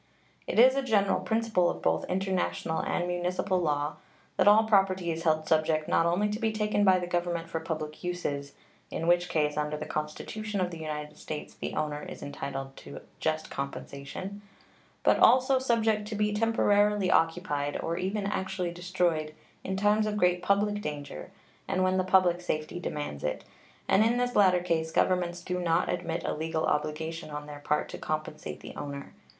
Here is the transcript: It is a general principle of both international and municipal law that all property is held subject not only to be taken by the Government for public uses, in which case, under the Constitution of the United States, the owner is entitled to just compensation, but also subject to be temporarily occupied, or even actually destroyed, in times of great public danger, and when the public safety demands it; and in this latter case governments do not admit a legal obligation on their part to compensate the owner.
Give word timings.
It 0.47 0.57
is 0.57 0.73
a 0.75 0.81
general 0.81 1.19
principle 1.19 1.69
of 1.69 1.83
both 1.83 2.05
international 2.09 2.79
and 2.79 3.07
municipal 3.07 3.61
law 3.61 3.97
that 4.35 4.47
all 4.47 4.63
property 4.63 5.11
is 5.11 5.21
held 5.25 5.47
subject 5.47 5.87
not 5.87 6.07
only 6.07 6.27
to 6.29 6.39
be 6.39 6.51
taken 6.51 6.83
by 6.83 6.97
the 6.97 7.05
Government 7.05 7.47
for 7.47 7.59
public 7.59 8.03
uses, 8.03 8.53
in 8.89 9.05
which 9.05 9.29
case, 9.29 9.57
under 9.57 9.77
the 9.77 9.85
Constitution 9.85 10.59
of 10.59 10.71
the 10.71 10.79
United 10.79 11.17
States, 11.19 11.53
the 11.53 11.75
owner 11.75 12.01
is 12.01 12.23
entitled 12.23 12.75
to 12.77 13.01
just 13.19 13.51
compensation, 13.51 14.41
but 15.03 15.19
also 15.19 15.59
subject 15.59 16.07
to 16.07 16.15
be 16.15 16.33
temporarily 16.33 17.11
occupied, 17.11 17.79
or 17.79 17.95
even 17.95 18.25
actually 18.25 18.71
destroyed, 18.71 19.35
in 19.63 19.77
times 19.77 20.07
of 20.07 20.17
great 20.17 20.41
public 20.41 20.81
danger, 20.81 21.29
and 21.67 21.83
when 21.83 21.97
the 21.97 22.03
public 22.03 22.41
safety 22.41 22.79
demands 22.79 23.23
it; 23.23 23.43
and 23.87 24.03
in 24.03 24.17
this 24.17 24.35
latter 24.35 24.61
case 24.61 24.91
governments 24.91 25.43
do 25.43 25.59
not 25.59 25.89
admit 25.93 26.23
a 26.25 26.33
legal 26.33 26.65
obligation 26.65 27.29
on 27.29 27.45
their 27.45 27.59
part 27.59 27.87
to 27.87 27.99
compensate 27.99 28.61
the 28.61 28.73
owner. 28.75 29.13